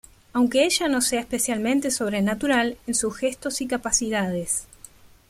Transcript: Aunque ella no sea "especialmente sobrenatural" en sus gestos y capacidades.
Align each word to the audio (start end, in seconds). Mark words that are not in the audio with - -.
Aunque 0.33 0.63
ella 0.65 0.87
no 0.87 0.99
sea 0.99 1.19
"especialmente 1.19 1.91
sobrenatural" 1.91 2.75
en 2.87 2.95
sus 2.95 3.15
gestos 3.15 3.61
y 3.61 3.67
capacidades. 3.67 4.63